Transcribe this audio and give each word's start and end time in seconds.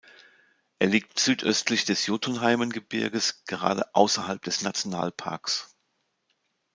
Er 0.79 0.87
liegt 0.87 1.19
südöstlich 1.19 1.85
des 1.85 2.07
Jotunheimen-Gebirges, 2.07 3.43
gerade 3.45 3.93
außerhalb 3.93 4.41
des 4.41 4.63
Nationalparks. 4.63 5.75